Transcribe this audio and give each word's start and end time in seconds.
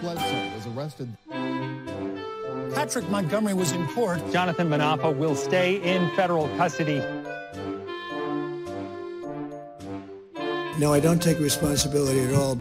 Bledsoe 0.00 0.54
was 0.54 0.66
arrested. 0.68 1.08
Patrick 2.74 3.08
Montgomery 3.08 3.54
was 3.54 3.72
in 3.72 3.86
court. 3.88 4.20
Jonathan 4.30 4.68
Manapa 4.68 5.16
will 5.16 5.34
stay 5.34 5.76
in 5.82 6.08
federal 6.14 6.48
custody. 6.56 7.02
No, 10.78 10.92
I 10.92 11.00
don't 11.00 11.20
take 11.20 11.40
responsibility 11.40 12.20
at 12.20 12.34
all. 12.34 12.60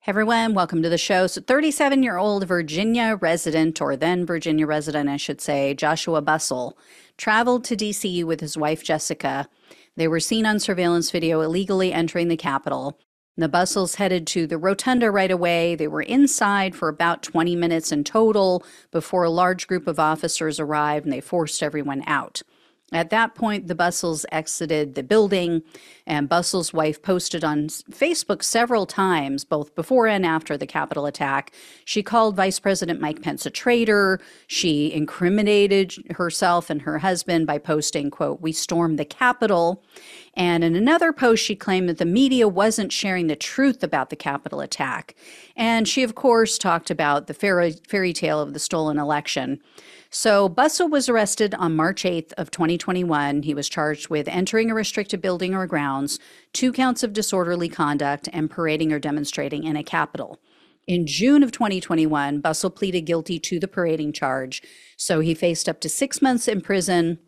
Hey 0.00 0.10
everyone, 0.10 0.54
welcome 0.54 0.82
to 0.82 0.88
the 0.88 0.98
show. 0.98 1.26
So, 1.26 1.40
37 1.40 2.02
year 2.02 2.16
old 2.16 2.46
Virginia 2.46 3.18
resident, 3.20 3.80
or 3.80 3.96
then 3.96 4.24
Virginia 4.26 4.66
resident, 4.66 5.08
I 5.08 5.16
should 5.16 5.40
say, 5.40 5.74
Joshua 5.74 6.20
Bustle, 6.22 6.76
traveled 7.16 7.64
to 7.64 7.76
DC 7.76 8.24
with 8.24 8.40
his 8.40 8.56
wife 8.56 8.82
Jessica. 8.84 9.48
They 9.96 10.08
were 10.08 10.20
seen 10.20 10.44
on 10.44 10.58
surveillance 10.58 11.10
video 11.10 11.40
illegally 11.40 11.92
entering 11.92 12.28
the 12.28 12.36
Capitol. 12.36 12.98
The 13.36 13.48
bustles 13.48 13.96
headed 13.96 14.26
to 14.28 14.46
the 14.46 14.58
rotunda 14.58 15.10
right 15.10 15.30
away. 15.30 15.74
They 15.74 15.88
were 15.88 16.02
inside 16.02 16.76
for 16.76 16.88
about 16.88 17.22
20 17.22 17.56
minutes 17.56 17.90
in 17.90 18.04
total 18.04 18.64
before 18.92 19.24
a 19.24 19.30
large 19.30 19.66
group 19.66 19.88
of 19.88 19.98
officers 19.98 20.60
arrived 20.60 21.04
and 21.04 21.12
they 21.12 21.20
forced 21.20 21.62
everyone 21.62 22.04
out. 22.06 22.42
At 22.92 23.10
that 23.10 23.34
point, 23.34 23.66
the 23.66 23.74
Bustles 23.74 24.24
exited 24.30 24.94
the 24.94 25.02
building, 25.02 25.62
and 26.06 26.28
Bustle's 26.28 26.72
wife 26.72 27.02
posted 27.02 27.42
on 27.42 27.66
Facebook 27.66 28.44
several 28.44 28.86
times, 28.86 29.44
both 29.44 29.74
before 29.74 30.06
and 30.06 30.24
after 30.24 30.56
the 30.56 30.66
Capitol 30.66 31.06
attack. 31.06 31.52
She 31.84 32.04
called 32.04 32.36
Vice 32.36 32.60
President 32.60 33.00
Mike 33.00 33.20
Pence 33.20 33.46
a 33.46 33.50
traitor. 33.50 34.20
She 34.46 34.92
incriminated 34.92 35.94
herself 36.10 36.70
and 36.70 36.82
her 36.82 36.98
husband 36.98 37.48
by 37.48 37.58
posting, 37.58 38.10
quote, 38.10 38.40
We 38.40 38.52
stormed 38.52 38.98
the 38.98 39.04
Capitol. 39.04 39.82
And 40.36 40.64
in 40.64 40.74
another 40.74 41.12
post, 41.12 41.44
she 41.44 41.54
claimed 41.54 41.88
that 41.88 41.98
the 41.98 42.04
media 42.04 42.48
wasn't 42.48 42.92
sharing 42.92 43.28
the 43.28 43.36
truth 43.36 43.82
about 43.82 44.10
the 44.10 44.16
Capitol 44.16 44.60
attack. 44.60 45.14
And 45.56 45.86
she, 45.86 46.02
of 46.02 46.14
course, 46.14 46.58
talked 46.58 46.90
about 46.90 47.28
the 47.28 47.34
fairy, 47.34 47.76
fairy 47.86 48.12
tale 48.12 48.40
of 48.40 48.52
the 48.52 48.58
stolen 48.58 48.98
election. 48.98 49.60
So 50.10 50.48
Bustle 50.48 50.88
was 50.88 51.08
arrested 51.08 51.54
on 51.54 51.76
March 51.76 52.04
8th 52.04 52.32
of 52.34 52.50
2021. 52.50 53.42
He 53.42 53.54
was 53.54 53.68
charged 53.68 54.08
with 54.08 54.28
entering 54.28 54.70
a 54.70 54.74
restricted 54.74 55.20
building 55.20 55.54
or 55.54 55.66
grounds, 55.66 56.18
two 56.52 56.72
counts 56.72 57.02
of 57.02 57.12
disorderly 57.12 57.68
conduct, 57.68 58.28
and 58.32 58.50
parading 58.50 58.92
or 58.92 58.98
demonstrating 58.98 59.64
in 59.64 59.76
a 59.76 59.82
capitol. 59.82 60.40
In 60.86 61.06
June 61.06 61.42
of 61.42 61.50
2021, 61.50 62.40
Bustle 62.40 62.70
pleaded 62.70 63.02
guilty 63.02 63.38
to 63.38 63.58
the 63.58 63.66
parading 63.66 64.12
charge, 64.12 64.62
so 64.96 65.20
he 65.20 65.34
faced 65.34 65.68
up 65.68 65.80
to 65.80 65.88
six 65.88 66.20
months 66.20 66.46
in 66.46 66.60
prison, 66.60 67.18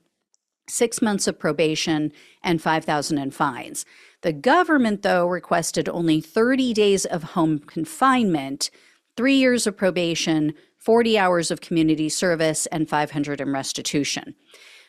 six 0.69 1.01
months 1.01 1.27
of 1.27 1.39
probation, 1.39 2.13
and 2.43 2.61
5,000 2.61 3.19
in 3.19 3.31
fines. 3.31 3.85
The 4.23 4.33
government, 4.33 5.03
though, 5.03 5.27
requested 5.27 5.89
only 5.89 6.21
30 6.21 6.73
days 6.75 7.05
of 7.05 7.23
home 7.23 7.59
confinement, 7.61 8.71
three 9.17 9.37
years 9.37 9.67
of 9.67 9.77
probation, 9.77 10.55
40 10.79 11.19
hours 11.19 11.51
of 11.51 11.61
community 11.61 12.09
service, 12.09 12.67
and 12.67 12.89
500 12.89 13.41
in 13.41 13.53
restitution. 13.53 14.35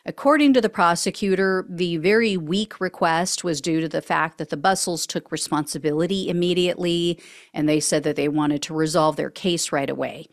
According 0.06 0.54
to 0.54 0.60
the 0.60 0.70
prosecutor, 0.70 1.66
the 1.68 1.98
very 1.98 2.36
weak 2.36 2.80
request 2.80 3.44
was 3.44 3.60
due 3.60 3.80
to 3.80 3.88
the 3.88 4.00
fact 4.00 4.38
that 4.38 4.48
the 4.48 4.56
Bustles 4.56 5.06
took 5.06 5.30
responsibility 5.30 6.28
immediately, 6.28 7.20
and 7.52 7.68
they 7.68 7.80
said 7.80 8.04
that 8.04 8.16
they 8.16 8.28
wanted 8.28 8.62
to 8.62 8.74
resolve 8.74 9.16
their 9.16 9.28
case 9.28 9.70
right 9.70 9.90
away. 9.90 10.28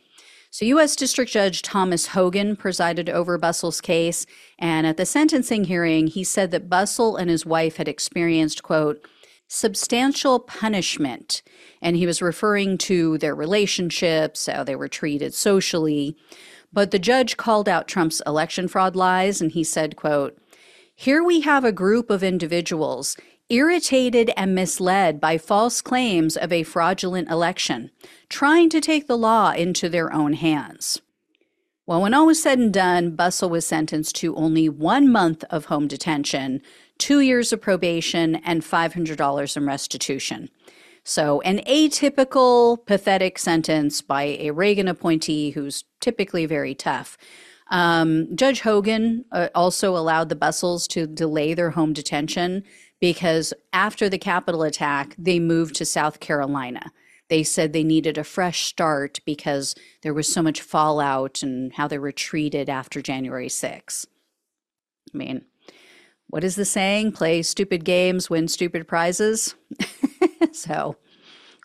So, 0.56 0.64
U.S. 0.64 0.96
District 0.96 1.30
Judge 1.30 1.62
Thomas 1.62 2.08
Hogan 2.08 2.56
presided 2.56 3.10
over 3.10 3.38
Bustle's 3.38 3.82
case, 3.82 4.26
and 4.58 4.88
at 4.88 4.96
the 4.96 5.06
sentencing 5.06 5.66
hearing, 5.66 6.08
he 6.08 6.24
said 6.24 6.52
that 6.52 6.70
Bustle 6.70 7.18
and 7.18 7.30
his 7.30 7.46
wife 7.46 7.76
had 7.76 7.90
experienced, 7.90 8.64
quote, 8.64 9.06
substantial 9.50 10.40
punishment. 10.40 11.44
And 11.82 11.98
he 11.98 12.06
was 12.06 12.22
referring 12.22 12.78
to 12.78 13.18
their 13.18 13.36
relationships, 13.36 14.46
how 14.46 14.64
they 14.64 14.78
were 14.78 14.88
treated 14.88 15.34
socially. 15.34 16.16
But 16.72 16.92
the 16.92 17.00
judge 17.00 17.36
called 17.36 17.68
out 17.68 17.90
Trump's 17.90 18.22
election 18.26 18.70
fraud 18.70 18.96
lies 18.96 19.42
and 19.42 19.52
he 19.52 19.66
said, 19.66 19.98
quote, 19.98 20.38
Here 20.96 21.22
we 21.22 21.42
have 21.42 21.66
a 21.66 21.74
group 21.74 22.10
of 22.10 22.24
individuals 22.24 23.18
irritated 23.50 24.32
and 24.36 24.56
misled 24.56 25.20
by 25.20 25.38
false 25.38 25.82
claims 25.82 26.36
of 26.36 26.52
a 26.52 26.64
fraudulent 26.64 27.30
election, 27.30 27.92
trying 28.30 28.70
to 28.70 28.82
take 28.82 29.08
the 29.08 29.18
law 29.18 29.52
into 29.52 29.90
their 29.90 30.12
own 30.12 30.34
hands. 30.34 31.02
Well, 31.88 32.02
when 32.02 32.16
all 32.16 32.26
was 32.26 32.42
said 32.42 32.58
and 32.58 32.74
done, 32.74 33.12
Bustle 33.12 33.50
was 33.50 33.68
sentenced 33.68 34.16
to 34.18 34.36
only 34.36 34.68
one 34.68 35.12
month 35.12 35.44
of 35.52 35.66
home 35.66 35.88
detention, 35.88 36.62
two 36.98 37.20
years 37.20 37.54
of 37.54 37.62
probation, 37.62 38.38
and 38.38 38.64
$500 38.64 39.58
in 39.58 39.66
restitution. 39.68 40.50
So, 41.04 41.42
an 41.42 41.60
atypical, 41.68 42.84
pathetic 42.88 43.38
sentence 43.38 44.02
by 44.02 44.24
a 44.40 44.50
Reagan 44.50 44.88
appointee 44.88 45.52
who's 45.52 45.84
typically 46.00 46.48
very 46.48 46.74
tough. 46.74 47.20
Um, 47.72 48.36
Judge 48.36 48.62
Hogan 48.62 49.26
uh, 49.32 49.50
also 49.56 49.96
allowed 49.96 50.30
the 50.30 50.36
Bustles 50.36 50.88
to 50.90 51.08
delay 51.08 51.54
their 51.54 51.72
home 51.72 51.94
detention 51.94 52.64
because 53.00 53.54
after 53.74 54.08
the 54.08 54.18
Capitol 54.18 54.64
attack, 54.64 55.16
they 55.18 55.40
moved 55.40 55.76
to 55.76 55.86
South 55.86 56.20
Carolina. 56.20 56.92
They 57.28 57.44
said 57.44 57.74
they 57.74 57.84
needed 57.84 58.18
a 58.18 58.24
fresh 58.24 58.66
start 58.66 59.20
because 59.26 59.76
there 60.04 60.14
was 60.14 60.32
so 60.32 60.44
much 60.44 60.62
fallout 60.62 61.42
and 61.42 61.74
how 61.74 61.88
they 61.88 61.98
were 61.98 62.12
treated 62.12 62.70
after 62.70 63.02
January 63.02 63.50
6. 63.50 64.06
I 65.14 65.18
mean, 65.18 65.46
what 66.28 66.44
is 66.44 66.56
the 66.56 66.66
saying? 66.66 67.14
Play 67.14 67.42
stupid 67.42 67.84
games, 67.84 68.30
win 68.30 68.48
stupid 68.48 68.88
prizes. 68.88 69.56
so, 70.52 70.98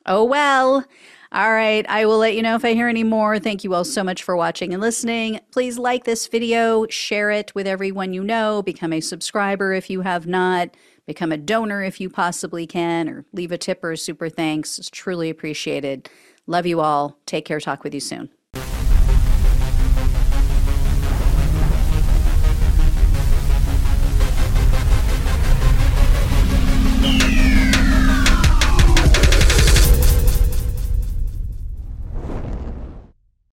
oh 0.07 0.25
well. 0.25 0.85
All 1.33 1.53
right, 1.53 1.87
I 1.89 2.07
will 2.07 2.19
let 2.19 2.35
you 2.35 2.43
know 2.43 2.57
if 2.57 2.65
I 2.65 2.75
hear 2.75 2.89
any 2.89 3.05
more. 3.05 3.39
Thank 3.39 3.63
you 3.63 3.73
all 3.73 3.85
so 3.85 4.03
much 4.03 4.25
for 4.25 4.37
watching 4.37 4.73
and 4.73 4.81
listening. 4.81 5.39
Please 5.53 5.79
like 5.79 6.03
this 6.03 6.27
video, 6.27 6.87
share 6.89 7.31
it 7.31 7.55
with 7.55 7.69
everyone 7.69 8.13
you 8.13 8.25
know, 8.25 8.63
become 8.63 8.93
a 8.93 9.01
subscriber 9.01 9.73
if 9.73 9.89
you 9.89 10.01
have 10.01 10.27
not, 10.27 10.77
become 11.07 11.31
a 11.31 11.37
donor 11.37 11.85
if 11.85 12.01
you 12.01 12.11
possibly 12.11 12.67
can, 12.67 13.09
or 13.09 13.25
leave 13.33 13.53
a 13.53 13.59
tip 13.59 13.85
or 13.85 13.93
a 13.93 13.97
super 13.97 14.29
thanks. 14.29 14.77
It's 14.77 14.91
truly 14.91 15.31
appreciated. 15.31 16.11
Love 16.49 16.67
you 16.67 16.81
all. 16.81 17.17
Take 17.27 17.45
care. 17.45 17.61
Talk 17.61 17.85
with 17.85 17.95
you 17.95 18.01
soon. 18.01 18.29